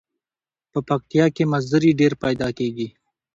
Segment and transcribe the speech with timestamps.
[0.71, 2.87] په پکتیا کې مزري ډیر پیداکیږي.